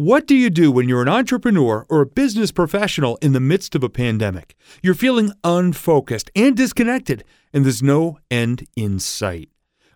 [0.00, 3.74] What do you do when you're an entrepreneur or a business professional in the midst
[3.74, 4.56] of a pandemic?
[4.82, 9.50] You're feeling unfocused and disconnected, and there's no end in sight.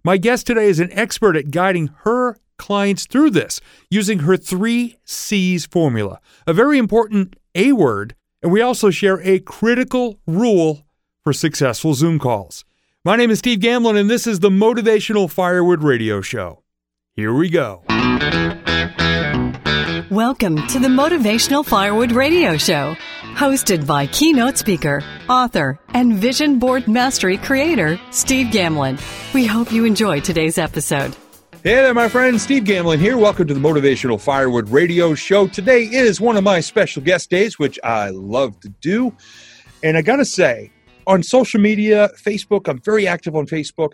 [0.05, 4.99] My guest today is an expert at guiding her clients through this using her three
[5.07, 10.85] C's formula, a very important A word, and we also share a critical rule
[11.23, 12.67] for successful Zoom calls.
[13.07, 16.64] My name is Steve Gamlin, and this is the Motivational Firewood Radio Show.
[17.17, 17.85] Here we go.
[20.11, 22.97] Welcome to the Motivational Firewood Radio Show,
[23.37, 29.01] hosted by keynote speaker, author, and vision board mastery creator, Steve Gamlin.
[29.33, 31.15] We hope you enjoy today's episode.
[31.63, 32.41] Hey there, my friend.
[32.41, 33.17] Steve Gamlin here.
[33.17, 35.47] Welcome to the Motivational Firewood Radio Show.
[35.47, 39.15] Today is one of my special guest days, which I love to do.
[39.85, 40.73] And I got to say,
[41.07, 43.93] on social media, Facebook, I'm very active on Facebook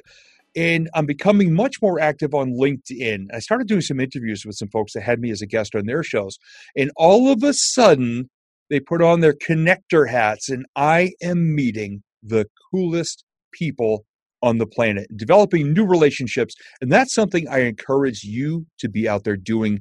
[0.56, 3.27] and I'm becoming much more active on LinkedIn.
[3.32, 5.86] I started doing some interviews with some folks that had me as a guest on
[5.86, 6.38] their shows,
[6.76, 8.28] and all of a sudden
[8.68, 14.04] they put on their connector hats, and I am meeting the coolest people
[14.43, 19.24] on the planet, developing new relationships, and that's something I encourage you to be out
[19.24, 19.80] there doing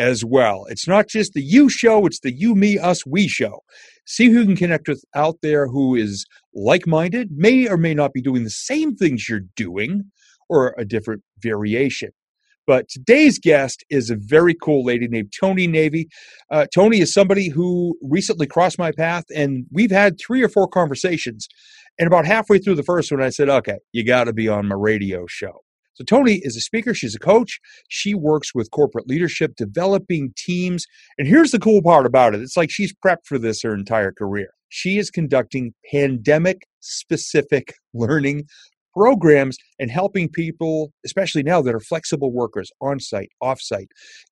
[0.00, 0.64] as well.
[0.70, 3.60] It's not just the you show, it's the you, me, us, we show.
[4.06, 7.92] See who you can connect with out there who is like minded, may or may
[7.92, 10.04] not be doing the same things you're doing
[10.48, 12.10] or a different variation.
[12.66, 16.08] But today's guest is a very cool lady named Toni Navy.
[16.50, 20.66] Uh, Toni is somebody who recently crossed my path, and we've had three or four
[20.66, 21.46] conversations.
[21.98, 24.66] And about halfway through the first one, I said, okay, you got to be on
[24.66, 25.60] my radio show.
[26.00, 27.60] So, Toni is a speaker, she's a coach.
[27.90, 30.86] She works with corporate leadership, developing teams.
[31.18, 34.10] And here's the cool part about it it's like she's prepped for this her entire
[34.10, 34.54] career.
[34.70, 38.44] She is conducting pandemic specific learning
[38.94, 43.88] programs and helping people, especially now that are flexible workers on site, off site,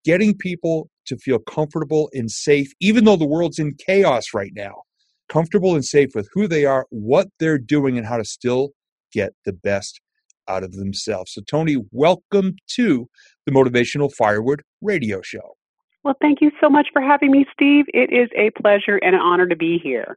[0.07, 4.85] getting people to feel comfortable and safe, even though the world's in chaos right now,
[5.29, 8.71] comfortable and safe with who they are, what they're doing, and how to still
[9.13, 10.01] get the best
[10.49, 11.33] out of themselves.
[11.33, 13.09] So, Toni, welcome to
[13.47, 15.57] the Motivational Firewood Radio Show.
[16.05, 17.85] Well, thank you so much for having me, Steve.
[17.89, 20.17] It is a pleasure and an honor to be here.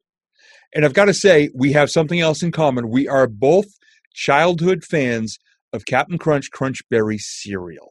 [0.74, 2.90] And I've got to say, we have something else in common.
[2.90, 3.66] We are both
[4.14, 5.38] childhood fans
[5.74, 7.90] of Captain Crunch Crunch Berry cereal.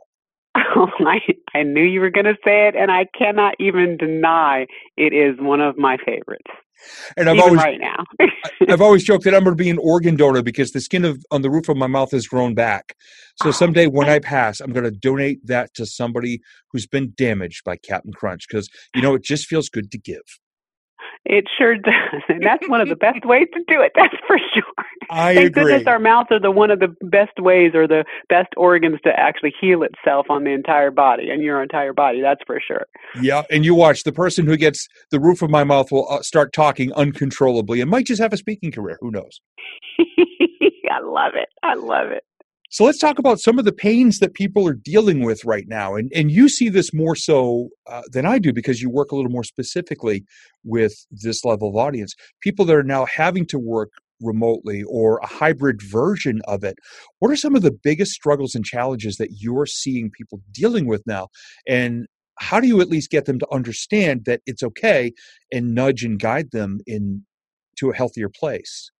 [0.76, 1.18] Oh, I,
[1.52, 5.34] I knew you were going to say it, and I cannot even deny it is
[5.40, 6.50] one of my favorites.
[7.16, 8.04] And I've Even always right now.
[8.68, 11.24] I've always joked that I'm going to be an organ donor because the skin of
[11.30, 12.94] on the roof of my mouth has grown back.
[13.42, 16.40] So Oh, someday when I pass, I'm going to donate that to somebody
[16.70, 20.22] who's been damaged by Captain Crunch because you know it just feels good to give.
[21.26, 23.92] It sure does, and that's one of the best ways to do it.
[23.94, 24.62] That's for sure.
[25.10, 25.64] I Thank agree.
[25.64, 29.10] goodness our mouths are the one of the best ways or the best organs to
[29.18, 32.20] actually heal itself on the entire body and your entire body.
[32.22, 32.86] That's for sure.
[33.20, 36.22] Yeah, and you watch the person who gets the roof of my mouth will uh,
[36.22, 38.96] start talking uncontrollably and might just have a speaking career.
[39.00, 39.40] Who knows?
[39.98, 41.48] I love it.
[41.62, 42.24] I love it.
[42.72, 45.96] So let's talk about some of the pains that people are dealing with right now,
[45.96, 49.16] and and you see this more so uh, than I do because you work a
[49.16, 50.24] little more specifically
[50.64, 52.14] with this level of audience.
[52.40, 56.76] People that are now having to work remotely or a hybrid version of it.
[57.18, 61.02] What are some of the biggest struggles and challenges that you're seeing people dealing with
[61.06, 61.26] now,
[61.66, 62.06] and
[62.38, 65.12] how do you at least get them to understand that it's okay
[65.52, 67.24] and nudge and guide them in
[67.78, 68.92] to a healthier place?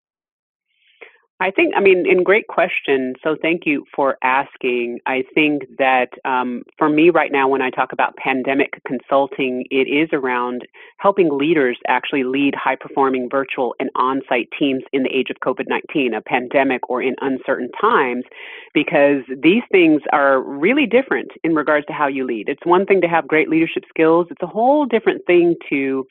[1.43, 3.15] I think, I mean, in great question.
[3.25, 5.01] So thank you for asking.
[5.07, 9.89] I think that um, for me right now, when I talk about pandemic consulting, it
[9.89, 10.69] is around
[10.99, 15.37] helping leaders actually lead high performing virtual and on site teams in the age of
[15.41, 18.25] COVID 19, a pandemic or in uncertain times,
[18.75, 22.51] because these things are really different in regards to how you lead.
[22.51, 26.07] It's one thing to have great leadership skills, it's a whole different thing to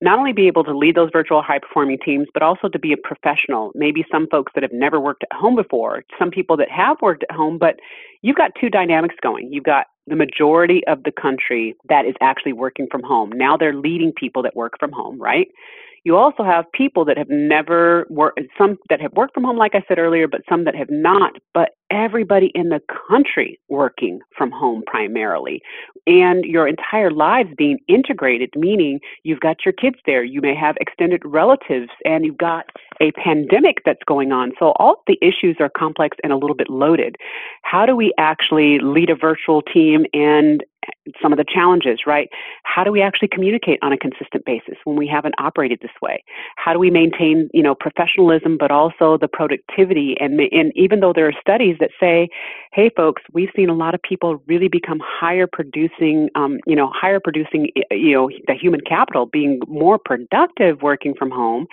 [0.00, 2.92] not only be able to lead those virtual high performing teams, but also to be
[2.92, 3.72] a professional.
[3.74, 7.24] Maybe some folks that have never worked at home before, some people that have worked
[7.28, 7.76] at home, but
[8.22, 9.52] you've got two dynamics going.
[9.52, 13.30] You've got the majority of the country that is actually working from home.
[13.30, 15.48] Now they're leading people that work from home, right?
[16.08, 19.74] You also have people that have never worked, some that have worked from home, like
[19.74, 24.50] I said earlier, but some that have not, but everybody in the country working from
[24.50, 25.60] home primarily.
[26.06, 30.78] And your entire lives being integrated, meaning you've got your kids there, you may have
[30.80, 32.64] extended relatives, and you've got
[33.02, 34.52] a pandemic that's going on.
[34.58, 37.16] So all the issues are complex and a little bit loaded.
[37.64, 40.64] How do we actually lead a virtual team and
[41.20, 42.28] some of the challenges, right?
[42.64, 46.22] How do we actually communicate on a consistent basis when we haven't operated this way?
[46.56, 50.16] How do we maintain, you know, professionalism, but also the productivity?
[50.20, 52.28] And, and even though there are studies that say,
[52.72, 56.90] hey, folks, we've seen a lot of people really become higher producing, um, you know,
[56.94, 61.66] higher producing, you know, the human capital being more productive working from home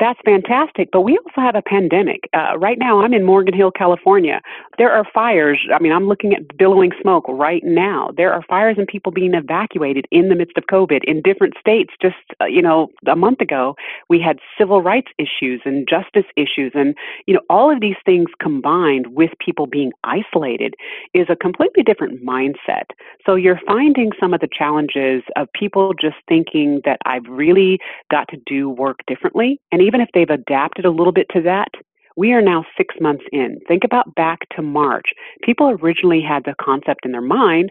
[0.00, 0.88] that's fantastic.
[0.92, 2.28] But we also have a pandemic.
[2.32, 4.40] Uh, right now, I'm in Morgan Hill, California.
[4.76, 5.60] There are fires.
[5.72, 8.10] I mean, I'm looking at billowing smoke right now.
[8.16, 11.94] There are fires and people being evacuated in the midst of COVID in different states.
[12.02, 13.76] Just, uh, you know, a month ago,
[14.08, 16.72] we had civil rights issues and justice issues.
[16.74, 20.74] And, you know, all of these things combined with people being isolated
[21.12, 22.90] is a completely different mindset.
[23.24, 27.78] So you're finding some of the challenges of people just thinking that I've really
[28.10, 29.60] got to do work differently.
[29.70, 31.68] And even if they've adapted a little bit to that,
[32.16, 33.58] we are now six months in.
[33.66, 35.12] Think about back to March.
[35.42, 37.70] People originally had the concept in their mind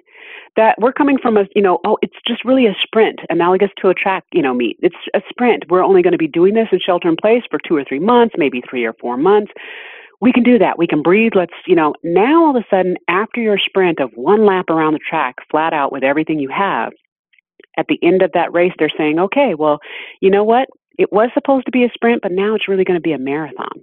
[0.56, 3.90] that we're coming from a, you know, oh, it's just really a sprint, analogous to
[3.90, 4.78] a track, you know, meet.
[4.82, 5.66] It's a sprint.
[5.70, 8.00] We're only going to be doing this in shelter in place for two or three
[8.00, 9.52] months, maybe three or four months.
[10.20, 10.78] We can do that.
[10.78, 11.34] We can breathe.
[11.36, 14.94] Let's, you know, now all of a sudden, after your sprint of one lap around
[14.94, 16.92] the track, flat out with everything you have,
[17.78, 19.80] at the end of that race, they're saying, okay, well,
[20.22, 20.70] you know what?
[20.98, 23.18] It was supposed to be a sprint, but now it's really going to be a
[23.18, 23.82] marathon.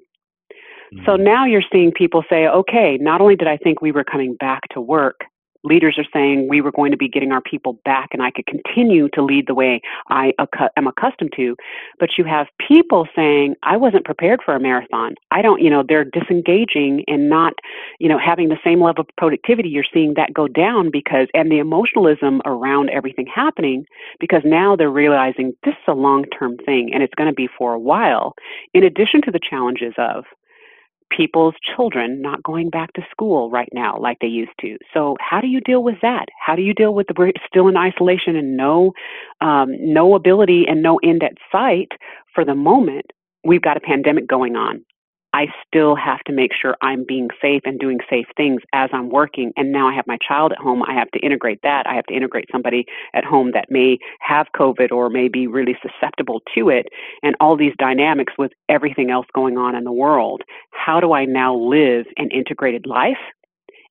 [0.93, 1.05] Mm-hmm.
[1.07, 4.35] So now you're seeing people say, okay, not only did I think we were coming
[4.35, 5.21] back to work,
[5.65, 8.47] leaders are saying we were going to be getting our people back and I could
[8.47, 10.33] continue to lead the way I
[10.77, 11.57] am accustomed to.
[11.99, 15.15] But you have people saying, I wasn't prepared for a marathon.
[15.31, 17.55] I don't, you know, they're disengaging and not,
[17.99, 19.69] you know, having the same level of productivity.
[19.69, 23.87] You're seeing that go down because, and the emotionalism around everything happening
[24.19, 27.49] because now they're realizing this is a long term thing and it's going to be
[27.59, 28.35] for a while,
[28.75, 30.25] in addition to the challenges of,
[31.11, 34.79] people's children not going back to school right now like they used to.
[34.95, 36.27] So how do you deal with that?
[36.39, 38.93] How do you deal with the still in isolation and no
[39.41, 41.93] um, no ability and no end at sight
[42.35, 43.07] for the moment?
[43.45, 44.85] We've got a pandemic going on.
[45.32, 49.11] I still have to make sure I'm being safe and doing safe things as I'm
[49.11, 49.53] working.
[49.56, 50.82] And now I have my child at home.
[50.82, 51.87] I have to integrate that.
[51.87, 55.77] I have to integrate somebody at home that may have COVID or may be really
[55.82, 56.88] susceptible to it
[57.23, 60.43] and all these dynamics with everything else going on in the world.
[60.71, 63.19] How do I now live an integrated life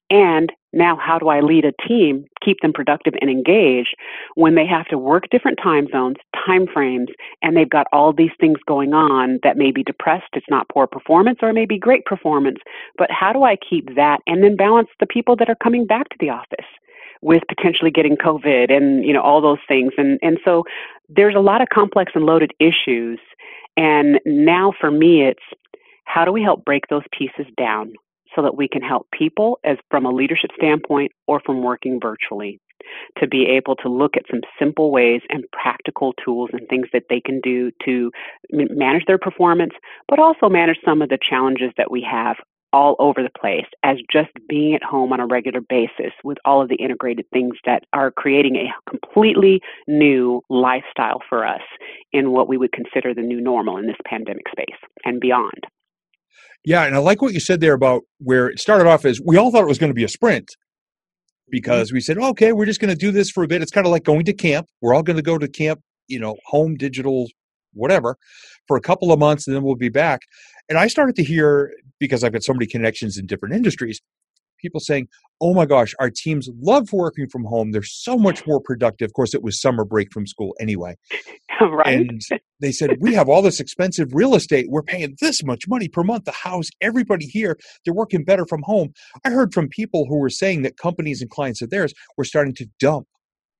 [0.09, 3.95] and now, how do I lead a team, keep them productive and engaged
[4.35, 7.09] when they have to work different time zones, time frames,
[7.41, 10.85] and they've got all these things going on that may be depressed, it's not poor
[10.85, 12.59] performance, or maybe great performance.
[12.97, 16.09] But how do I keep that and then balance the people that are coming back
[16.09, 16.65] to the office?
[17.21, 20.63] with potentially getting COVID and you know all those things and and so
[21.09, 23.19] there's a lot of complex and loaded issues
[23.75, 25.43] and now for me it's
[26.05, 27.91] how do we help break those pieces down
[28.39, 32.57] so that we can help people as from a leadership standpoint or from working virtually
[33.17, 37.03] to be able to look at some simple ways and practical tools and things that
[37.09, 38.09] they can do to
[38.51, 39.73] manage their performance,
[40.07, 42.37] but also manage some of the challenges that we have
[42.71, 46.61] all over the place as just being at home on a regular basis with all
[46.61, 51.63] of the integrated things that are creating a completely new lifestyle for us
[52.13, 55.65] in what we would consider the new normal in this pandemic space and beyond.
[56.65, 59.37] Yeah, and I like what you said there about where it started off as we
[59.37, 61.51] all thought it was going to be a sprint mm-hmm.
[61.51, 63.61] because we said, okay, we're just going to do this for a bit.
[63.61, 64.67] It's kind of like going to camp.
[64.81, 67.27] We're all going to go to camp, you know, home, digital,
[67.73, 68.17] whatever,
[68.67, 70.21] for a couple of months, and then we'll be back.
[70.67, 74.01] And I started to hear, because I've got so many connections in different industries,
[74.59, 75.07] people saying,
[75.41, 77.71] "Oh my gosh, our teams love working from home.
[77.71, 80.95] They're so much more productive." Of course, it was summer break from school anyway.
[81.61, 81.99] right.
[81.99, 82.21] And
[82.59, 84.67] they said, "We have all this expensive real estate.
[84.69, 86.25] We're paying this much money per month.
[86.25, 88.93] The house, everybody here, they're working better from home."
[89.25, 92.53] I heard from people who were saying that companies and clients of theirs were starting
[92.55, 93.07] to dump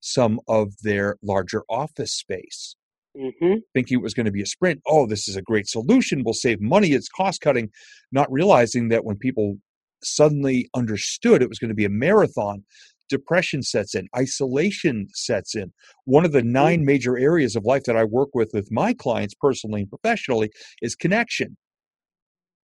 [0.01, 2.75] some of their larger office space.
[3.17, 3.55] Mm-hmm.
[3.73, 4.81] Thinking it was going to be a sprint.
[4.87, 6.23] Oh, this is a great solution.
[6.23, 6.89] We'll save money.
[6.89, 7.69] It's cost cutting.
[8.11, 9.57] Not realizing that when people
[10.03, 12.63] suddenly understood it was going to be a marathon,
[13.09, 15.73] depression sets in, isolation sets in.
[16.05, 16.51] One of the mm-hmm.
[16.51, 20.51] nine major areas of life that I work with with my clients personally and professionally
[20.81, 21.57] is connection.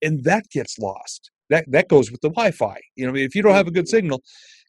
[0.02, 1.32] And that gets lost.
[1.50, 2.78] That that goes with the Wi-Fi.
[2.96, 3.98] You know, if you don't have a good mm-hmm.
[3.98, 4.24] signal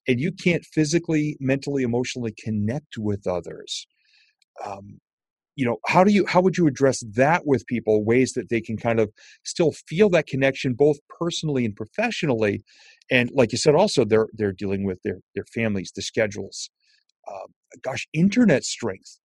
[0.08, 3.86] and you can't physically, mentally, emotionally connect with others,
[4.64, 4.98] um,
[5.56, 8.60] you know how do you how would you address that with people ways that they
[8.60, 9.10] can kind of
[9.44, 12.62] still feel that connection both personally and professionally
[13.10, 16.70] and like you said also they're they're dealing with their their families the schedules
[17.28, 17.46] uh,
[17.82, 19.18] gosh internet strength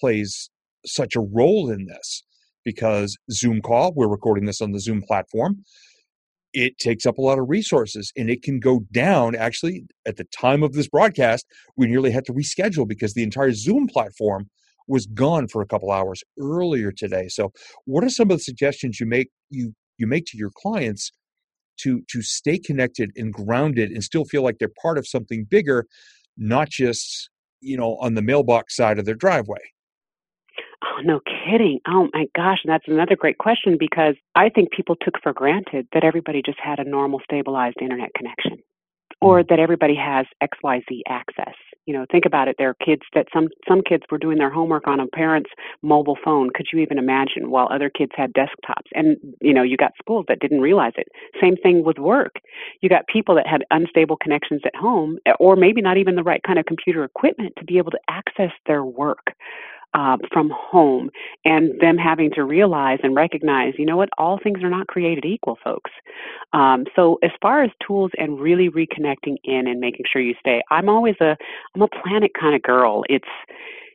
[0.00, 0.48] plays
[0.86, 2.22] such a role in this
[2.64, 5.62] because zoom call we're recording this on the zoom platform
[6.54, 9.34] it takes up a lot of resources and it can go down.
[9.34, 11.46] Actually, at the time of this broadcast,
[11.76, 14.50] we nearly had to reschedule because the entire Zoom platform
[14.88, 17.28] was gone for a couple hours earlier today.
[17.28, 17.52] So,
[17.84, 21.10] what are some of the suggestions you make you you make to your clients
[21.80, 25.86] to to stay connected and grounded and still feel like they're part of something bigger,
[26.36, 29.60] not just you know on the mailbox side of their driveway?
[30.84, 31.78] Oh, no kidding.
[31.86, 36.02] Oh my gosh, that's another great question because I think people took for granted that
[36.02, 38.58] everybody just had a normal stabilized internet connection
[39.22, 41.54] or that everybody has XYZ access.
[41.86, 42.56] You know, think about it.
[42.58, 45.50] There are kids that some some kids were doing their homework on a parent's
[45.82, 46.50] mobile phone.
[46.54, 47.50] Could you even imagine?
[47.50, 51.08] While other kids had desktops, and you know, you got schools that didn't realize it.
[51.40, 52.36] Same thing with work.
[52.82, 56.42] You got people that had unstable connections at home, or maybe not even the right
[56.46, 59.34] kind of computer equipment to be able to access their work
[59.94, 61.10] uh, from home
[61.44, 65.24] and them having to realize and recognize, you know what, all things are not created
[65.24, 65.90] equal, folks.
[66.52, 70.62] Um, so as far as tools and really reconnecting in and making sure you stay,
[70.70, 71.36] I'm always a
[71.74, 73.04] I'm a planet kind of girl.
[73.08, 73.28] It's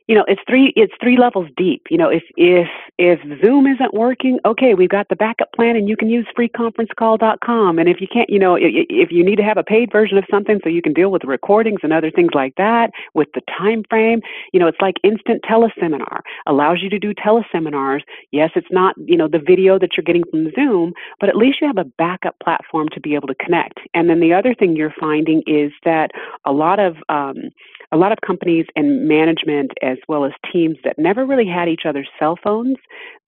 [0.08, 1.86] you know it's three it's three levels deep.
[1.90, 5.88] You know if if if zoom isn't working okay we've got the backup plan and
[5.88, 9.58] you can use freeconferencecall.com and if you can't you know if you need to have
[9.58, 12.54] a paid version of something so you can deal with recordings and other things like
[12.56, 14.20] that with the time frame
[14.52, 16.20] you know it's like instant teleseminar.
[16.46, 18.00] Allows you to do teleseminars.
[18.32, 21.60] Yes it's not you know the video that you're getting from zoom but at least
[21.60, 23.80] you have a backup platform to be able to connect.
[23.92, 26.12] And then the other thing you're finding is that
[26.46, 27.50] a lot of um,
[27.92, 31.82] a lot of companies and management as well as teams that never really had each
[31.86, 32.76] other's cell phones,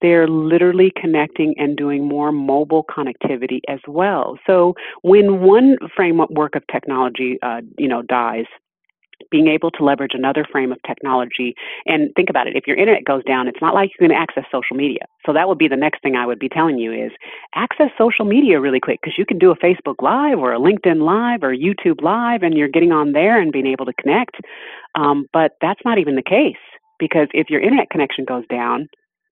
[0.01, 4.37] they're literally connecting and doing more mobile connectivity as well.
[4.47, 8.45] So when one framework of technology, uh, you know, dies,
[9.29, 11.55] being able to leverage another frame of technology.
[11.85, 14.21] And think about it, if your internet goes down, it's not like you're going to
[14.21, 15.05] access social media.
[15.25, 17.11] So that would be the next thing I would be telling you is
[17.55, 21.03] access social media really quick because you can do a Facebook Live or a LinkedIn
[21.03, 24.37] Live or YouTube Live and you're getting on there and being able to connect.
[24.95, 26.55] Um, but that's not even the case
[26.99, 28.87] because if your internet connection goes down,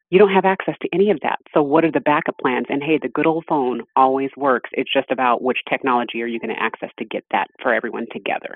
[0.10, 1.38] you don't have access to any of that.
[1.54, 2.66] So what are the backup plans?
[2.70, 4.70] And hey, the good old phone always works.
[4.74, 8.08] It's just about which technology are you going to access to get that for everyone
[8.12, 8.56] together.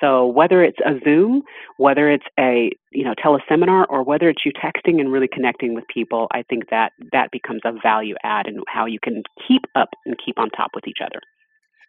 [0.00, 1.42] So whether it's a Zoom,
[1.76, 5.84] whether it's a you know teleseminar, or whether it's you texting and really connecting with
[5.92, 9.90] people, I think that that becomes a value add and how you can keep up
[10.06, 11.20] and keep on top with each other.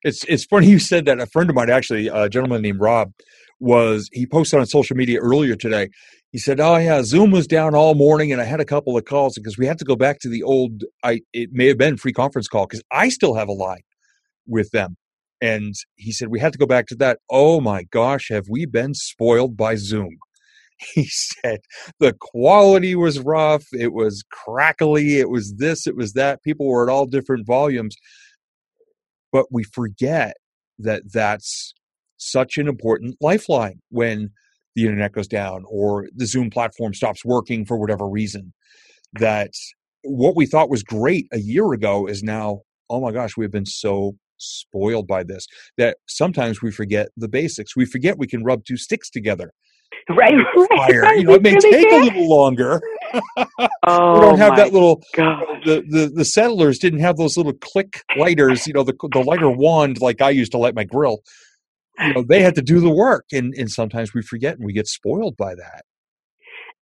[0.03, 1.19] It's it's funny you said that.
[1.21, 3.13] A friend of mine, actually, a gentleman named Rob,
[3.59, 5.89] was he posted on social media earlier today.
[6.31, 9.05] He said, "Oh yeah, Zoom was down all morning, and I had a couple of
[9.05, 10.83] calls because we had to go back to the old.
[11.03, 13.83] I it may have been free conference call because I still have a line
[14.47, 14.97] with them."
[15.41, 17.19] And he said, We had to go back to that.
[17.29, 20.17] Oh my gosh, have we been spoiled by Zoom?
[20.95, 21.59] He said,
[21.99, 23.65] The quality was rough.
[23.71, 25.19] It was crackly.
[25.19, 26.41] It was this, it was that.
[26.41, 27.95] People were at all different volumes.
[29.31, 30.37] But we forget
[30.79, 31.75] that that's
[32.17, 34.31] such an important lifeline when
[34.75, 38.53] the internet goes down or the Zoom platform stops working for whatever reason.
[39.19, 39.51] That
[40.03, 43.65] what we thought was great a year ago is now, oh my gosh, we've been
[43.65, 45.45] so spoiled by this
[45.77, 47.75] that sometimes we forget the basics.
[47.75, 49.51] We forget we can rub two sticks together.
[50.09, 50.33] Right,
[50.77, 51.01] fire.
[51.01, 51.19] Right.
[51.19, 52.81] You know, it may really take a little longer.
[53.87, 55.03] oh, we don't have that little.
[55.15, 58.65] The, the the settlers didn't have those little click lighters.
[58.65, 61.19] You know, the the lighter wand like I used to light my grill.
[62.01, 64.73] You know, they had to do the work, and and sometimes we forget and we
[64.73, 65.83] get spoiled by that.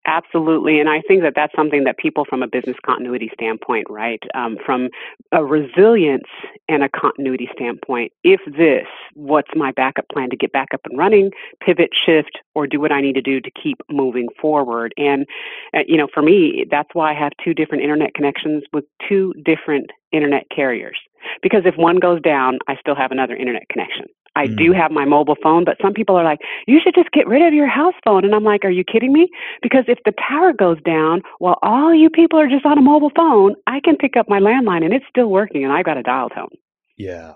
[0.06, 0.80] Absolutely.
[0.80, 4.22] And I think that that's something that people from a business continuity standpoint, right?
[4.34, 4.88] Um, from
[5.30, 6.28] a resilience
[6.70, 10.98] and a continuity standpoint, if this, what's my backup plan to get back up and
[10.98, 14.94] running, pivot, shift, or do what I need to do to keep moving forward?
[14.96, 15.26] And,
[15.74, 19.34] uh, you know, for me, that's why I have two different internet connections with two
[19.44, 20.96] different internet carriers.
[21.42, 24.06] Because if one goes down, I still have another internet connection.
[24.36, 24.56] I mm.
[24.56, 27.42] do have my mobile phone, but some people are like, you should just get rid
[27.42, 28.24] of your house phone.
[28.24, 29.28] And I'm like, are you kidding me?
[29.62, 33.12] Because if the tower goes down while all you people are just on a mobile
[33.14, 36.02] phone, I can pick up my landline and it's still working and I've got a
[36.02, 36.50] dial tone.
[36.96, 37.34] Yeah.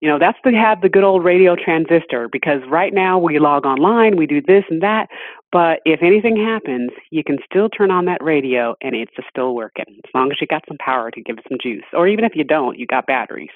[0.00, 3.66] You know, that's to have the good old radio transistor because right now we log
[3.66, 5.08] online, we do this and that.
[5.50, 9.86] But if anything happens, you can still turn on that radio and it's still working
[9.88, 11.84] as long as you got some power to give it some juice.
[11.92, 13.50] Or even if you don't, you got batteries.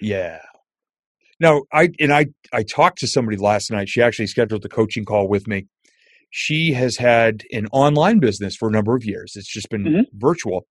[0.00, 0.40] Yeah.
[1.40, 3.88] Now, I and I I talked to somebody last night.
[3.88, 5.66] She actually scheduled the coaching call with me.
[6.30, 9.32] She has had an online business for a number of years.
[9.34, 10.00] It's just been mm-hmm.
[10.18, 10.66] virtual.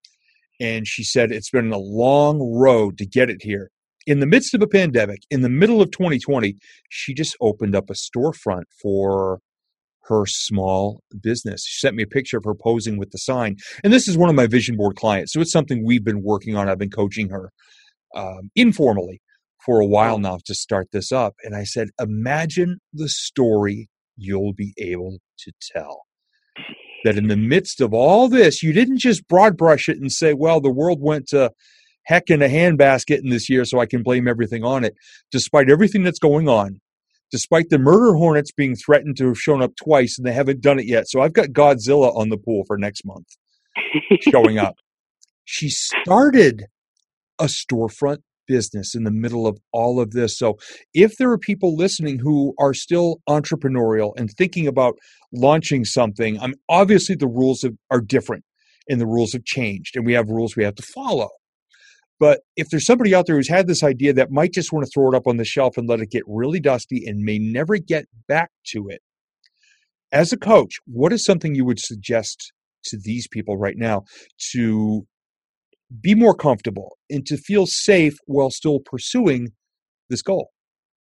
[0.61, 3.71] And she said it's been a long road to get it here.
[4.07, 6.57] In the midst of a pandemic, in the middle of 2020,
[6.89, 9.41] she just opened up a storefront for
[10.05, 11.65] her small business.
[11.67, 13.57] She sent me a picture of her posing with the sign.
[13.83, 15.33] And this is one of my vision board clients.
[15.33, 16.69] So it's something we've been working on.
[16.69, 17.51] I've been coaching her
[18.15, 19.21] um, informally
[19.67, 21.35] for a while now to start this up.
[21.43, 26.05] And I said, imagine the story you'll be able to tell.
[27.05, 30.33] That in the midst of all this, you didn't just broad brush it and say,
[30.33, 31.51] well, the world went to
[32.05, 34.95] heck in a handbasket in this year, so I can blame everything on it.
[35.31, 36.81] Despite everything that's going on,
[37.31, 40.79] despite the murder hornets being threatened to have shown up twice and they haven't done
[40.79, 41.09] it yet.
[41.09, 43.27] So I've got Godzilla on the pool for next month
[44.21, 44.77] showing up.
[45.49, 46.65] She started
[47.39, 50.39] a storefront business in the middle of all of this.
[50.39, 50.57] So
[50.95, 54.95] if there are people listening who are still entrepreneurial and thinking about
[55.33, 58.45] launching something, I'm obviously the rules have, are different
[58.89, 61.29] and the rules have changed and we have rules we have to follow.
[62.19, 64.91] But if there's somebody out there who's had this idea that might just want to
[64.95, 67.77] throw it up on the shelf and let it get really dusty and may never
[67.77, 69.03] get back to it,
[70.13, 72.53] as a coach, what is something you would suggest
[72.85, 74.05] to these people right now
[74.53, 75.07] to
[76.01, 79.53] be more comfortable and to feel safe while still pursuing
[80.09, 80.51] this goal?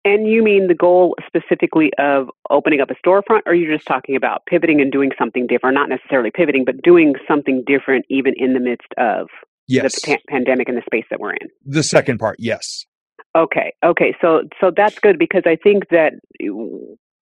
[0.05, 3.87] And you mean the goal specifically of opening up a storefront, or are you just
[3.87, 5.75] talking about pivoting and doing something different?
[5.75, 9.27] Not necessarily pivoting, but doing something different even in the midst of
[9.67, 10.01] yes.
[10.01, 11.47] the pa- pandemic and the space that we're in.
[11.65, 12.85] The second part, yes.
[13.35, 16.13] Okay, okay, so so that's good because I think that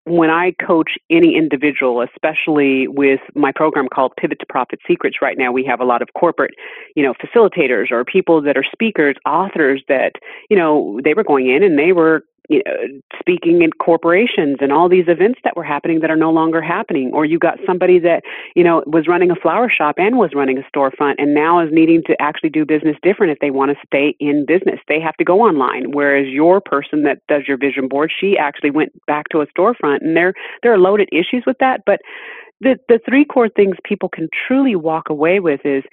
[0.06, 5.38] when I coach any individual, especially with my program called Pivot to Profit Secrets, right
[5.38, 6.54] now we have a lot of corporate,
[6.96, 10.14] you know, facilitators or people that are speakers, authors that,
[10.50, 14.74] you know, they were going in and they were you know, speaking in corporations and
[14.74, 17.10] all these events that were happening that are no longer happening.
[17.14, 18.24] Or you got somebody that,
[18.58, 21.72] you know, was running a flower shop and was running a storefront and now is
[21.72, 24.82] needing to actually do business different if they want to stay in business.
[24.90, 25.94] They have to go online.
[25.94, 30.02] Whereas your person that does your vision board, she actually went back to a storefront
[30.02, 31.84] and there there are loaded issues with that.
[31.86, 32.02] But
[32.60, 35.84] the the three core things people can truly walk away with is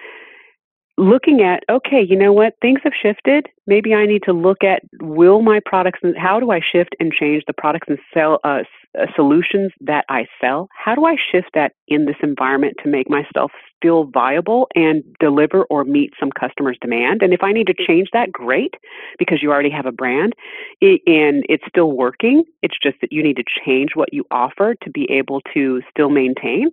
[0.99, 2.57] looking at okay you know what?
[2.61, 3.49] Things have shifted.
[3.67, 7.45] Maybe i need to look at will my products how do i shift and change
[7.47, 8.63] the products and sell uh,
[8.99, 13.11] uh, solutions that i sell how do i shift that in this environment to make
[13.11, 17.75] myself still viable and deliver or meet some customers demand and if i need to
[17.75, 18.75] change that great
[19.19, 20.33] because you already have a brand
[20.81, 24.91] and it's still working it's just that you need to change what you offer to
[24.91, 26.69] be able to still maintain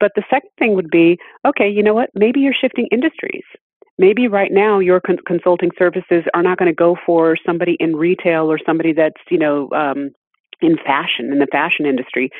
[0.00, 2.10] but the second thing would be okay, you know what?
[2.14, 3.44] Maybe you're shifting industries.
[3.98, 7.94] Maybe right now your con- consulting services are not going to go for somebody in
[7.94, 10.10] retail or somebody that's, you know, um,
[10.60, 12.30] in fashion, in the fashion industry.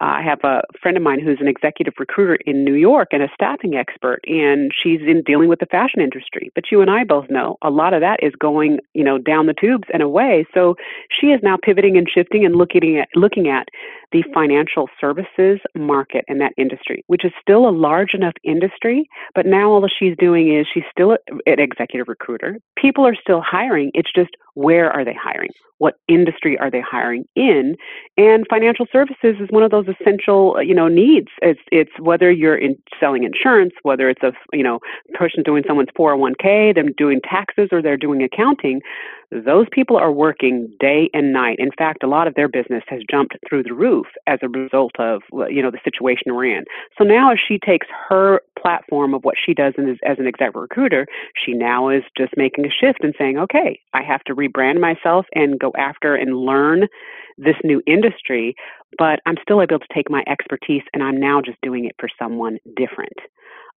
[0.00, 3.22] Uh, I have a friend of mine who's an executive recruiter in New York and
[3.22, 6.50] a staffing expert, and she's in dealing with the fashion industry.
[6.54, 9.46] But you and I both know a lot of that is going, you know, down
[9.46, 10.46] the tubes and away.
[10.52, 10.76] So
[11.10, 13.68] she is now pivoting and shifting and looking at looking at
[14.12, 19.08] the financial services market and that industry, which is still a large enough industry.
[19.34, 22.58] But now all she's doing is she's still an executive recruiter.
[22.76, 23.90] People are still hiring.
[23.94, 25.50] It's just where are they hiring?
[25.78, 27.63] What industry are they hiring in?
[28.16, 31.28] And financial services is one of those essential, you know, needs.
[31.42, 34.80] It's it's whether you're in selling insurance, whether it's a you know
[35.14, 38.80] person doing someone's 401k, them doing taxes, or they're doing accounting
[39.30, 41.58] those people are working day and night.
[41.58, 44.92] In fact, a lot of their business has jumped through the roof as a result
[44.98, 46.64] of you know the situation we're in.
[46.96, 50.60] So now, as she takes her platform of what she does as, as an executive
[50.60, 54.80] recruiter, she now is just making a shift and saying, "Okay, I have to rebrand
[54.80, 56.88] myself and go after and learn
[57.36, 58.54] this new industry,
[58.96, 62.08] but I'm still able to take my expertise and I'm now just doing it for
[62.18, 63.18] someone different."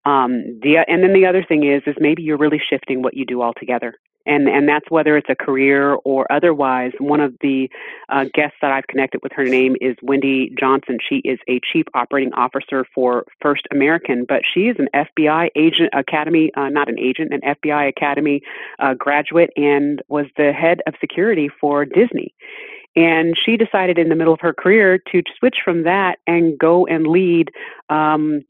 [0.08, 3.26] Um, the, and then the other thing is, is maybe you're really shifting what you
[3.26, 3.96] do altogether
[4.28, 6.92] and and that's whether it's a career or otherwise.
[7.00, 7.70] One of the
[8.10, 11.00] uh, guests that I've connected with, her name is Wendy Johnson.
[11.08, 15.90] She is a chief operating officer for First American, but she is an FBI agent
[15.94, 18.42] academy, uh, not an agent, an FBI academy
[18.80, 22.36] uh, graduate, and was the head of security for Disney.
[22.96, 26.86] And she decided in the middle of her career to switch from that and go
[26.88, 27.52] and lead
[27.90, 28.44] um,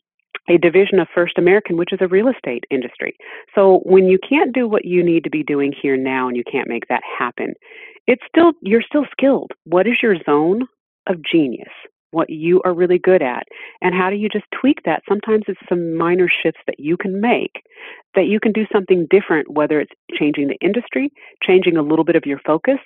[0.49, 3.15] a division of First American, which is a real estate industry.
[3.53, 6.43] So when you can't do what you need to be doing here now and you
[6.49, 7.53] can't make that happen,
[8.07, 9.51] it's still you're still skilled.
[9.65, 10.67] What is your zone
[11.07, 11.71] of genius?
[12.11, 13.43] What you are really good at,
[13.81, 15.03] and how do you just tweak that?
[15.09, 17.61] Sometimes it's some minor shifts that you can make
[18.15, 21.11] that you can do something different, whether it's changing the industry,
[21.43, 22.79] changing a little bit of your focus,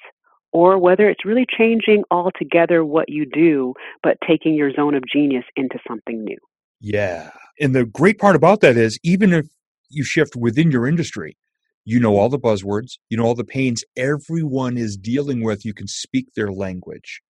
[0.51, 5.45] or whether it's really changing altogether what you do, but taking your zone of genius
[5.55, 6.37] into something new.
[6.79, 7.29] Yeah.
[7.61, 9.45] And the great part about that is even if
[9.89, 11.37] you shift within your industry,
[11.85, 15.73] you know all the buzzwords, you know all the pains everyone is dealing with, you
[15.73, 17.21] can speak their language.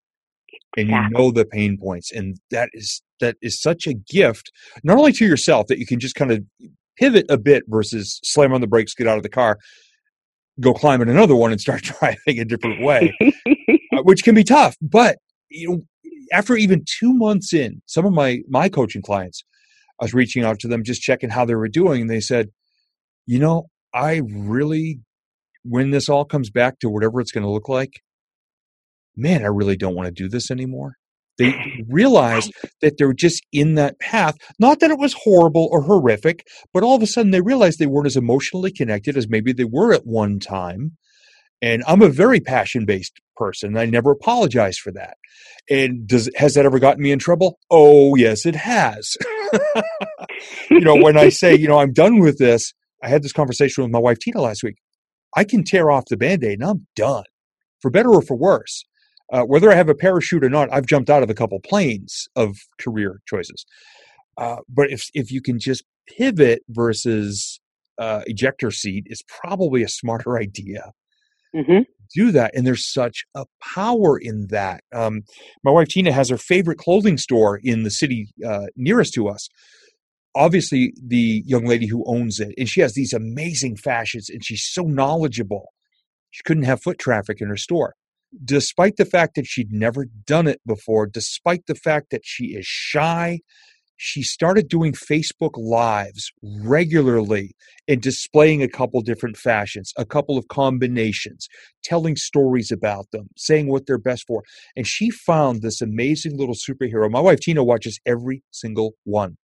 [0.78, 2.14] And you know the pain points.
[2.14, 4.52] And that is that is such a gift,
[4.84, 6.44] not only to yourself that you can just kind of
[6.98, 9.58] pivot a bit versus slam on the brakes, get out of the car,
[10.62, 13.14] go climb in another one and start driving a different way,
[13.48, 14.78] uh, which can be tough.
[14.82, 15.18] But
[15.50, 15.82] you know,
[16.32, 19.44] after even two months in, some of my my coaching clients,
[20.02, 22.50] I was reaching out to them, just checking how they were doing, and they said,
[23.28, 25.00] "You know, I really,
[25.64, 28.02] when this all comes back to whatever it's going to look like,
[29.16, 30.96] man, I really don't want to do this anymore."
[31.38, 31.56] They
[31.88, 34.36] realized that they're just in that path.
[34.60, 37.88] Not that it was horrible or horrific, but all of a sudden they realized they
[37.88, 40.98] weren't as emotionally connected as maybe they were at one time.
[41.62, 43.78] And I'm a very passion based person.
[43.78, 45.18] I never apologize for that.
[45.70, 47.60] And does has that ever gotten me in trouble?
[47.70, 49.16] Oh, yes, it has.
[50.70, 53.84] you know, when I say, you know, I'm done with this, I had this conversation
[53.84, 54.78] with my wife Tina last week.
[55.36, 57.24] I can tear off the band aid and I'm done,
[57.80, 58.84] for better or for worse.
[59.32, 62.28] Uh, whether I have a parachute or not, I've jumped out of a couple planes
[62.36, 63.66] of career choices.
[64.38, 67.62] Uh, but if if you can just pivot versus
[67.98, 70.92] uh, ejector seat is probably a smarter idea.
[71.56, 71.82] Mm-hmm.
[72.14, 74.84] Do that, and there's such a power in that.
[74.94, 75.22] Um,
[75.64, 79.48] my wife Tina has her favorite clothing store in the city uh, nearest to us.
[80.36, 84.68] Obviously, the young lady who owns it, and she has these amazing fashions, and she's
[84.70, 85.74] so knowledgeable.
[86.32, 87.96] She couldn't have foot traffic in her store
[88.44, 92.66] despite the fact that she'd never done it before, despite the fact that she is
[92.66, 93.40] shy,
[94.04, 97.56] she started doing Facebook Lives regularly
[97.88, 101.48] and displaying a couple different fashions, a couple of combinations,
[101.84, 104.42] telling stories about them, saying what they're best for.
[104.76, 107.12] And she found this amazing little superhero.
[107.12, 109.38] My wife Tina watches every single one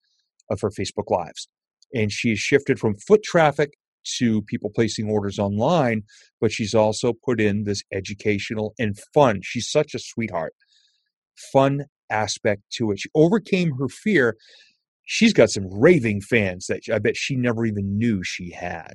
[0.51, 1.49] of her Facebook Lives.
[1.95, 3.75] And she has shifted from foot traffic
[4.17, 6.05] to people placing orders online,
[6.41, 9.41] but she's also put in this educational and fun.
[9.43, 10.55] She's such a sweetheart.
[11.53, 13.01] Fun aspect to it.
[13.01, 14.37] She overcame her fear.
[15.05, 18.95] She's got some raving fans that I bet she never even knew she had.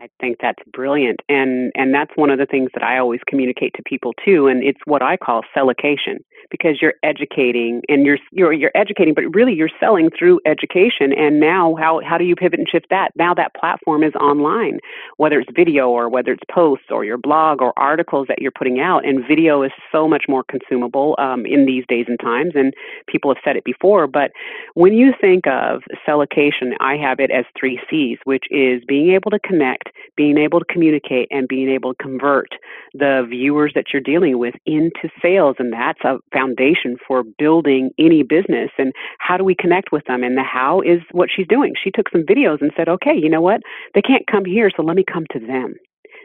[0.00, 3.74] I think that's brilliant, and and that's one of the things that I always communicate
[3.74, 8.52] to people too, and it's what I call sellocation because you're educating and you're you're
[8.52, 11.12] you're educating, but really you're selling through education.
[11.12, 13.12] And now, how how do you pivot and shift that?
[13.16, 14.78] Now that platform is online,
[15.18, 18.80] whether it's video or whether it's posts or your blog or articles that you're putting
[18.80, 22.52] out, and video is so much more consumable um, in these days and times.
[22.54, 22.72] And
[23.06, 24.32] people have said it before, but
[24.74, 29.30] when you think of sellocation, I have it as three C's, which is being able
[29.30, 32.48] to connect being able to communicate and being able to convert
[32.94, 35.56] the viewers that you're dealing with into sales.
[35.58, 38.70] And that's a foundation for building any business.
[38.78, 40.22] And how do we connect with them?
[40.22, 41.74] And the how is what she's doing.
[41.82, 43.60] She took some videos and said, okay, you know what?
[43.94, 45.74] They can't come here, so let me come to them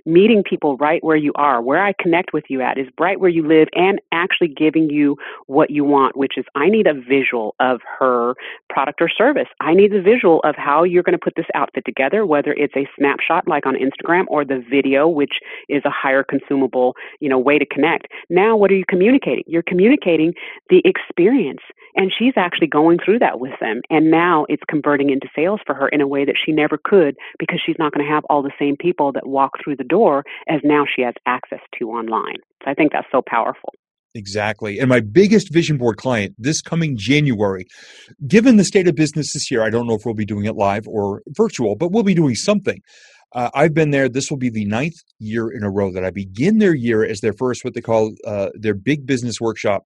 [0.05, 1.61] meeting people right where you are.
[1.61, 5.17] Where I connect with you at is right where you live and actually giving you
[5.47, 8.35] what you want, which is I need a visual of her
[8.69, 9.47] product or service.
[9.59, 12.75] I need a visual of how you're going to put this outfit together, whether it's
[12.75, 15.39] a snapshot like on Instagram or the video, which
[15.69, 18.07] is a higher consumable, you know, way to connect.
[18.29, 19.43] Now, what are you communicating?
[19.47, 20.33] You're communicating
[20.69, 21.61] the experience.
[21.97, 23.81] And she's actually going through that with them.
[23.89, 27.15] And now it's converting into sales for her in a way that she never could
[27.39, 29.94] because she's not going to have all the same people that walk through the door
[30.47, 32.37] as now she has access to online.
[32.63, 33.73] So I think that's so powerful.
[34.15, 34.79] Exactly.
[34.79, 37.65] And my biggest vision board client this coming January,
[38.25, 40.55] given the state of business this year, I don't know if we'll be doing it
[40.55, 42.81] live or virtual, but we'll be doing something.
[43.33, 44.07] Uh, I've been there.
[44.07, 47.19] This will be the ninth year in a row that I begin their year as
[47.19, 49.83] their first, what they call uh, their big business workshop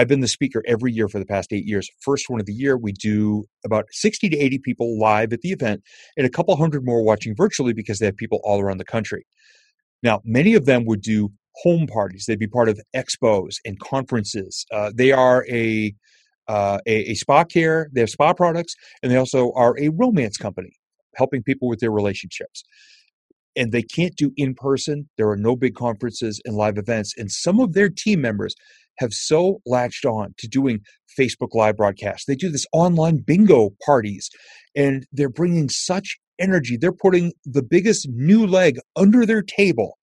[0.00, 1.86] I've been the speaker every year for the past eight years.
[2.00, 5.50] First one of the year, we do about 60 to 80 people live at the
[5.50, 5.82] event
[6.16, 9.26] and a couple hundred more watching virtually because they have people all around the country.
[10.02, 12.24] Now, many of them would do home parties.
[12.26, 14.64] They'd be part of expos and conferences.
[14.72, 15.94] Uh, they are a,
[16.48, 17.90] uh, a, a spa care.
[17.92, 20.72] They have spa products, and they also are a romance company,
[21.16, 22.64] helping people with their relationships
[23.56, 25.08] and they can't do in person.
[25.16, 27.14] There are no big conferences and live events.
[27.16, 28.54] And some of their team members
[28.98, 30.80] have so latched on to doing
[31.18, 32.26] Facebook live broadcasts.
[32.26, 34.30] They do this online bingo parties
[34.76, 36.76] and they're bringing such energy.
[36.76, 39.98] They're putting the biggest new leg under their table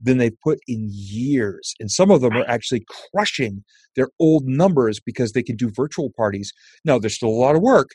[0.00, 1.74] than they've put in years.
[1.80, 3.64] And some of them are actually crushing
[3.96, 6.52] their old numbers because they can do virtual parties.
[6.84, 7.88] Now, there's still a lot of work,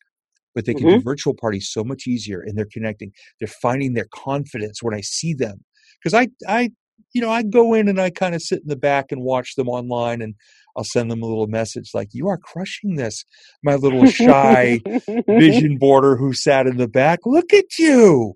[0.55, 0.97] but they can mm-hmm.
[0.97, 3.11] do virtual parties so much easier and they're connecting.
[3.39, 5.63] They're finding their confidence when I see them.
[6.01, 6.71] Because I, I
[7.13, 9.55] you know, I go in and I kind of sit in the back and watch
[9.55, 10.35] them online and
[10.75, 13.25] I'll send them a little message like, You are crushing this,
[13.63, 14.81] my little shy
[15.27, 17.19] vision boarder who sat in the back.
[17.25, 18.33] Look at you.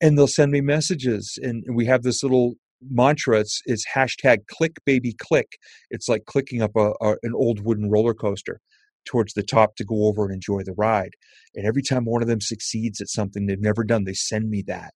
[0.00, 1.38] And they'll send me messages.
[1.40, 3.40] And we have this little mantra.
[3.40, 5.58] It's, it's hashtag click baby click.
[5.90, 8.60] It's like clicking up a, a, an old wooden roller coaster
[9.04, 11.12] towards the top to go over and enjoy the ride.
[11.54, 14.62] And every time one of them succeeds at something they've never done, they send me
[14.66, 14.92] that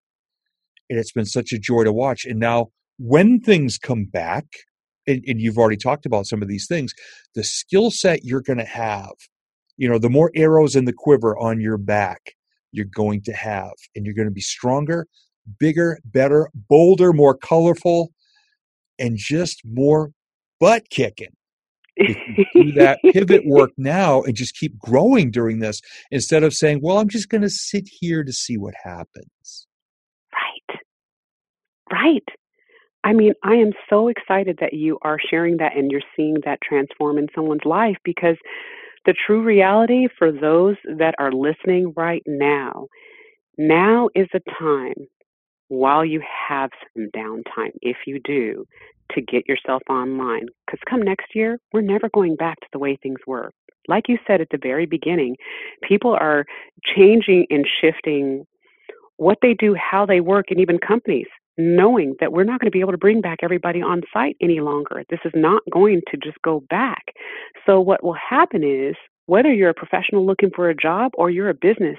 [0.89, 2.25] and it's been such a joy to watch.
[2.25, 4.45] And now, when things come back,
[5.07, 6.93] and, and you've already talked about some of these things,
[7.35, 9.13] the skill set you're going to have,
[9.77, 12.33] you know, the more arrows in the quiver on your back
[12.73, 15.07] you're going to have, and you're going to be stronger,
[15.59, 18.11] bigger, better, bolder, more colorful,
[18.99, 20.11] and just more
[20.61, 21.35] butt kicking.
[21.97, 22.17] If
[22.55, 25.81] you do that pivot work now and just keep growing during this
[26.11, 29.67] instead of saying, well, I'm just going to sit here to see what happens.
[30.33, 30.81] Right.
[31.91, 32.25] Right.
[33.05, 36.59] I mean, I am so excited that you are sharing that and you're seeing that
[36.61, 38.37] transform in someone's life because
[39.07, 42.89] the true reality for those that are listening right now,
[43.57, 44.95] now is the time
[45.69, 48.67] while you have some downtime, if you do,
[49.13, 50.47] to get yourself online.
[50.67, 53.53] Because come next year, we're never going back to the way things were.
[53.89, 55.37] Like you said at the very beginning,
[55.83, 56.45] people are
[56.85, 58.47] changing and shifting
[59.17, 62.77] what they do, how they work, and even companies, knowing that we're not going to
[62.77, 65.05] be able to bring back everybody on site any longer.
[65.09, 67.05] This is not going to just go back.
[67.65, 68.95] So, what will happen is
[69.27, 71.99] whether you're a professional looking for a job or you're a business,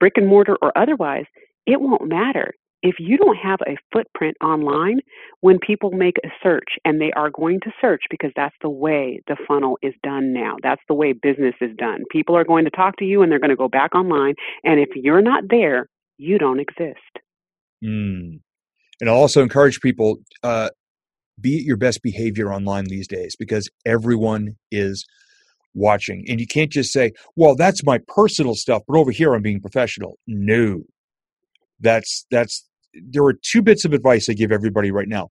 [0.00, 1.24] brick and mortar or otherwise,
[1.66, 5.00] it won't matter if you don't have a footprint online,
[5.40, 9.20] when people make a search, and they are going to search because that's the way
[9.26, 12.04] the funnel is done now, that's the way business is done.
[12.10, 14.34] People are going to talk to you and they're going to go back online.
[14.64, 17.00] And if you're not there, you don't exist.
[17.84, 18.40] Mm.
[19.00, 20.70] And I'll also encourage people uh,
[21.40, 25.04] be at your best behavior online these days because everyone is
[25.74, 26.24] watching.
[26.28, 29.60] And you can't just say, well, that's my personal stuff, but over here I'm being
[29.60, 30.18] professional.
[30.26, 30.82] No,
[31.80, 35.28] that's that's there are two bits of advice I give everybody right now.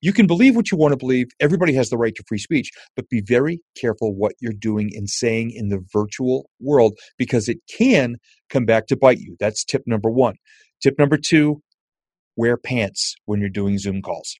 [0.00, 1.28] You can believe what you want to believe.
[1.40, 5.08] Everybody has the right to free speech, but be very careful what you're doing and
[5.08, 8.16] saying in the virtual world because it can
[8.50, 9.36] come back to bite you.
[9.40, 10.34] That's tip number one.
[10.82, 11.62] Tip number two
[12.36, 14.36] wear pants when you're doing Zoom calls.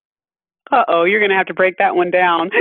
[0.71, 2.51] Uh oh, you're going to have to break that one down.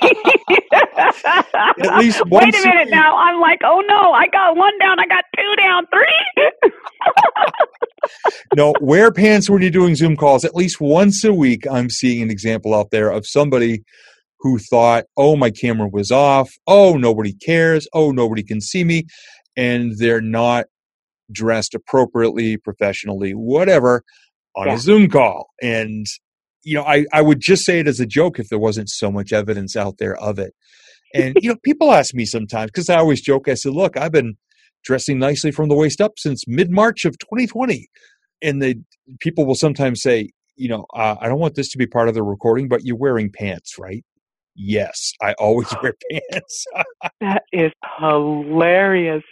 [1.00, 3.16] At least Wait a minute now.
[3.16, 6.50] I'm like, oh no, I got one down, I got two down, three.
[8.56, 10.44] no, wear pants when you're doing Zoom calls.
[10.44, 13.82] At least once a week, I'm seeing an example out there of somebody
[14.40, 16.50] who thought, oh, my camera was off.
[16.66, 17.86] Oh, nobody cares.
[17.92, 19.04] Oh, nobody can see me.
[19.56, 20.66] And they're not
[21.30, 24.02] dressed appropriately, professionally, whatever,
[24.56, 24.74] on yeah.
[24.74, 25.48] a Zoom call.
[25.62, 26.06] And
[26.62, 29.10] you know, I, I would just say it as a joke if there wasn't so
[29.10, 30.54] much evidence out there of it.
[31.14, 34.12] And, you know, people ask me sometimes because I always joke, I said, look, I've
[34.12, 34.36] been
[34.84, 37.88] dressing nicely from the waist up since mid March of 2020.
[38.42, 38.76] And the
[39.20, 42.14] people will sometimes say, you know, uh, I don't want this to be part of
[42.14, 44.04] the recording, but you're wearing pants, right?
[44.54, 46.66] Yes, I always wear pants.
[47.20, 49.22] that is hilarious.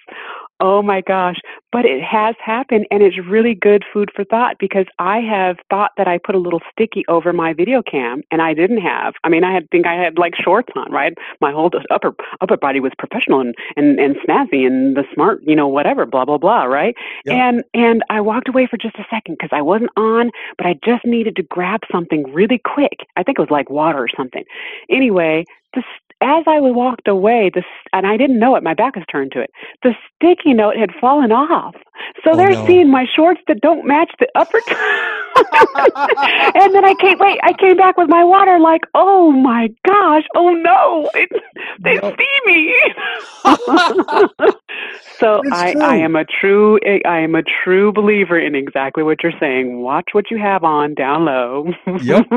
[0.61, 1.37] Oh my gosh.
[1.71, 5.93] But it has happened and it's really good food for thought because I have thought
[5.97, 9.15] that I put a little sticky over my video cam and I didn't have.
[9.23, 11.17] I mean, I had think I had like shorts on, right?
[11.41, 15.55] My whole upper upper body was professional and and, and snazzy and the smart, you
[15.55, 16.97] know, whatever, blah blah blah, right?
[17.27, 17.37] Yep.
[17.37, 20.75] And and I walked away for just a second because I wasn't on, but I
[20.85, 23.07] just needed to grab something really quick.
[23.17, 24.45] I think it was like water or something.
[24.89, 25.45] Anyway,
[25.75, 25.83] the
[26.21, 29.41] as I walked away, the and I didn't know it, my back was turned to
[29.41, 29.51] it.
[29.83, 31.75] The sticky note had fallen off,
[32.25, 32.67] so oh, they're no.
[32.67, 34.59] seeing my shorts that don't match the upper.
[36.55, 37.19] and then I came.
[37.19, 38.59] Wait, I came back with my water.
[38.59, 40.25] Like, oh my gosh!
[40.35, 41.11] Oh no!
[41.15, 41.31] It,
[41.81, 42.15] they no.
[42.17, 42.75] see me.
[45.19, 46.79] so I, I am a true.
[46.85, 49.81] Eh, I am a true believer in exactly what you're saying.
[49.81, 51.73] Watch what you have on down low.
[52.03, 52.27] yep.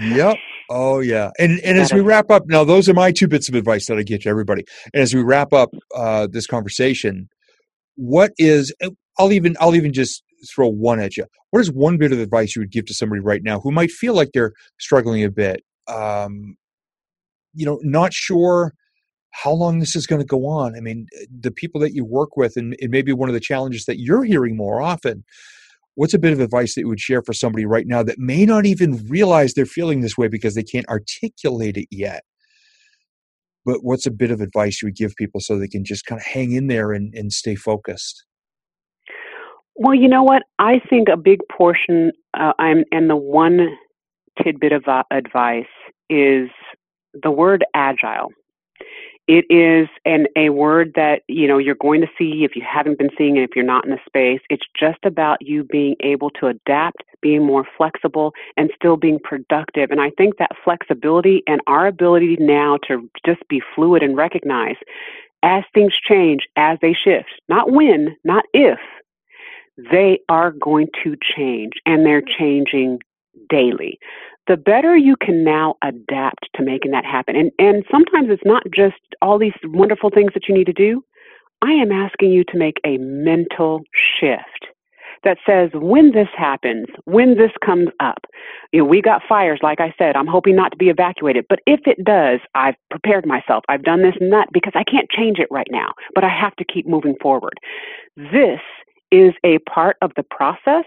[0.00, 0.36] Yep.
[0.68, 1.30] Oh yeah.
[1.38, 3.98] And and as we wrap up now, those are my two bits of advice that
[3.98, 4.64] I give to everybody.
[4.92, 7.28] And as we wrap up uh, this conversation,
[7.96, 8.74] what is
[9.18, 11.24] I'll even I'll even just throw one at you.
[11.50, 13.90] What is one bit of advice you would give to somebody right now who might
[13.90, 15.62] feel like they're struggling a bit?
[15.88, 16.56] Um,
[17.54, 18.72] you know, not sure
[19.30, 20.76] how long this is going to go on.
[20.76, 23.40] I mean, the people that you work with, and it may be one of the
[23.40, 25.24] challenges that you're hearing more often.
[25.94, 28.44] What's a bit of advice that you would share for somebody right now that may
[28.44, 32.24] not even realize they're feeling this way because they can't articulate it yet?
[33.66, 36.20] But what's a bit of advice you would give people so they can just kind
[36.20, 38.24] of hang in there and, and stay focused?
[39.74, 40.44] Well, you know what?
[40.58, 43.76] I think a big portion, uh, I'm, and the one
[44.42, 45.64] tidbit of uh, advice
[46.08, 46.48] is
[47.22, 48.30] the word agile.
[49.28, 52.98] It is an a word that you know you're going to see if you haven't
[52.98, 54.40] been seeing it if you're not in the space.
[54.50, 59.90] It's just about you being able to adapt, being more flexible, and still being productive.
[59.90, 64.76] And I think that flexibility and our ability now to just be fluid and recognize
[65.42, 68.78] as things change, as they shift, not when, not if,
[69.90, 73.00] they are going to change and they're changing
[73.48, 73.98] daily.
[74.46, 77.36] The better you can now adapt to making that happen.
[77.36, 81.04] And, and sometimes it's not just all these wonderful things that you need to do.
[81.62, 84.68] I am asking you to make a mental shift
[85.24, 88.26] that says when this happens, when this comes up,
[88.72, 91.46] you know, we got fires, like I said, I'm hoping not to be evacuated.
[91.48, 93.64] But if it does, I've prepared myself.
[93.68, 96.54] I've done this and that because I can't change it right now, but I have
[96.56, 97.58] to keep moving forward.
[98.16, 98.60] This
[99.10, 100.84] is a part of the process.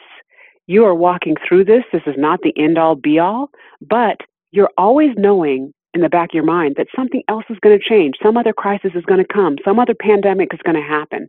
[0.69, 1.83] You are walking through this.
[1.91, 3.49] This is not the end all be all,
[3.81, 4.17] but
[4.51, 7.83] you're always knowing in the back of your mind that something else is going to
[7.83, 8.17] change.
[8.21, 9.57] Some other crisis is going to come.
[9.65, 11.25] Some other pandemic is going to happen.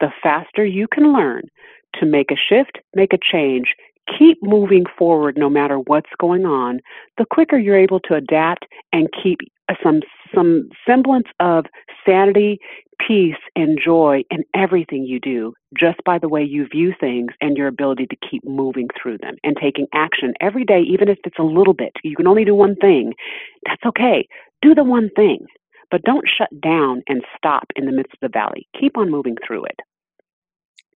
[0.00, 1.42] The faster you can learn
[2.00, 3.76] to make a shift, make a change,
[4.18, 6.80] keep moving forward no matter what's going on,
[7.18, 10.00] the quicker you're able to adapt and keep uh, some
[10.34, 11.66] some semblance of
[12.06, 12.58] sanity,
[13.06, 17.56] peace, and joy in everything you do, just by the way you view things and
[17.56, 21.38] your ability to keep moving through them and taking action every day, even if it's
[21.38, 21.92] a little bit.
[22.04, 23.14] You can only do one thing.
[23.66, 24.28] That's okay.
[24.62, 25.46] Do the one thing,
[25.90, 28.68] but don't shut down and stop in the midst of the valley.
[28.78, 29.80] Keep on moving through it.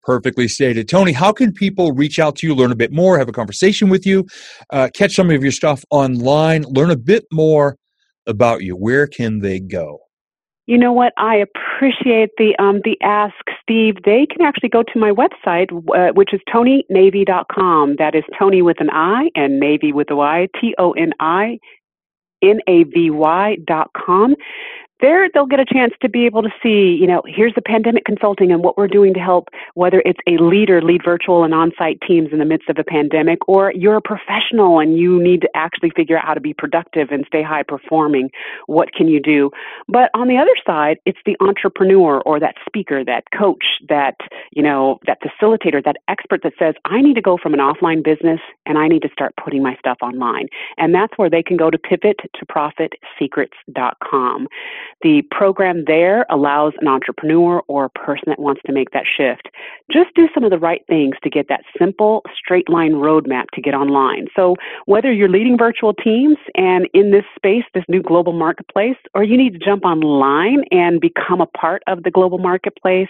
[0.04, 0.88] Perfectly stated.
[0.88, 3.88] Toni, how can people reach out to you, learn a bit more, have a conversation
[3.88, 4.26] with you,
[4.70, 7.76] uh, catch some of your stuff online, learn a bit more
[8.26, 8.76] about you?
[8.76, 10.00] Where can they go?
[10.66, 11.12] You know what?
[11.18, 13.96] I appreciate the um, the ask, Steve.
[14.04, 17.96] They can actually go to my website, uh, which is toninavy.com.
[17.98, 20.48] That is Toni with an I and Navy with a Y.
[20.58, 21.58] T O N I
[22.42, 24.36] N A V Y dot com
[25.04, 28.04] there they'll get a chance to be able to see, you know, here's the pandemic
[28.04, 32.00] consulting and what we're doing to help, whether it's a leader, lead virtual and on-site
[32.00, 35.50] teams in the midst of a pandemic, or you're a professional and you need to
[35.54, 38.30] actually figure out how to be productive and stay high performing.
[38.66, 39.50] What can you do?
[39.88, 44.16] But on the other side, it's the entrepreneur or that speaker, that coach, that,
[44.52, 48.02] you know, that facilitator, that expert that says, I need to go from an offline
[48.02, 50.48] business and I need to start putting my stuff online.
[50.78, 54.48] And that's where they can go to pivot to profitsecrets.com.
[55.02, 59.48] The program there allows an entrepreneur or a person that wants to make that shift
[59.92, 63.60] just do some of the right things to get that simple straight line roadmap to
[63.60, 64.26] get online.
[64.34, 69.22] So whether you're leading virtual teams and in this space, this new global marketplace, or
[69.22, 73.08] you need to jump online and become a part of the global marketplace,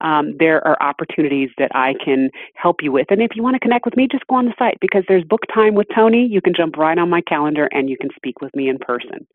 [0.00, 3.06] um, there are opportunities that I can help you with.
[3.10, 5.24] And if you want to connect with me, just go on the site because there's
[5.24, 6.26] book time with Toni.
[6.26, 9.26] You can jump right on my calendar and you can speak with me in person.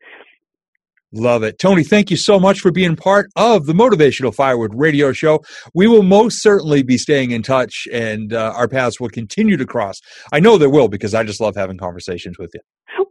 [1.14, 1.60] Love it.
[1.60, 5.44] Toni, thank you so much for being part of the Motivational Firewood radio show.
[5.72, 9.64] We will most certainly be staying in touch and uh, our paths will continue to
[9.64, 10.00] cross.
[10.32, 12.60] I know there will because I just love having conversations with you.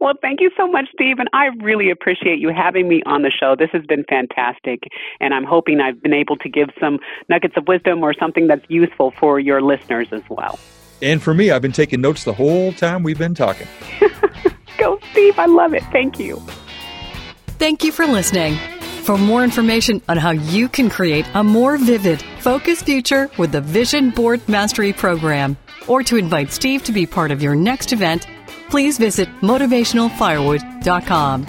[0.00, 1.18] Well, thank you so much, Steve.
[1.18, 3.56] And I really appreciate you having me on the show.
[3.58, 4.82] This has been fantastic.
[5.20, 6.98] And I'm hoping I've been able to give some
[7.30, 10.58] nuggets of wisdom or something that's useful for your listeners as well.
[11.00, 13.66] And for me, I've been taking notes the whole time we've been talking.
[14.78, 15.38] Go, Steve.
[15.38, 15.82] I love it.
[15.84, 16.42] Thank you.
[17.58, 18.56] Thank you for listening.
[19.04, 23.60] For more information on how you can create a more vivid, focused future with the
[23.60, 28.26] Vision Board Mastery Program, or to invite Steve to be part of your next event,
[28.70, 31.46] please visit motivationalfirewood.com.